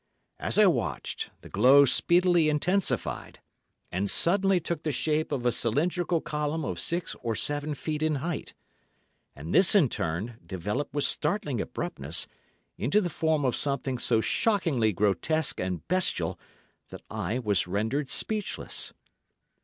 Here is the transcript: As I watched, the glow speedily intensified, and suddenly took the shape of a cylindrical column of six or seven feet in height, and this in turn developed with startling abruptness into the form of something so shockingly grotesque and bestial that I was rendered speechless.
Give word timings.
As 0.39 0.57
I 0.57 0.65
watched, 0.65 1.29
the 1.41 1.49
glow 1.49 1.85
speedily 1.85 2.49
intensified, 2.49 3.39
and 3.91 4.09
suddenly 4.09 4.59
took 4.59 4.81
the 4.81 4.91
shape 4.91 5.31
of 5.31 5.45
a 5.45 5.51
cylindrical 5.51 6.21
column 6.21 6.65
of 6.65 6.79
six 6.79 7.15
or 7.21 7.35
seven 7.35 7.75
feet 7.75 8.01
in 8.01 8.15
height, 8.15 8.55
and 9.35 9.53
this 9.53 9.75
in 9.75 9.89
turn 9.89 10.39
developed 10.43 10.91
with 10.95 11.03
startling 11.03 11.61
abruptness 11.61 12.25
into 12.79 12.99
the 12.99 13.11
form 13.11 13.45
of 13.45 13.55
something 13.55 13.99
so 13.99 14.21
shockingly 14.21 14.91
grotesque 14.91 15.59
and 15.59 15.87
bestial 15.87 16.39
that 16.89 17.03
I 17.11 17.37
was 17.37 17.67
rendered 17.67 18.09
speechless. 18.09 18.95